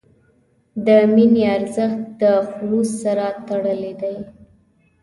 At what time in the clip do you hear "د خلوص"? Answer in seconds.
2.21-2.89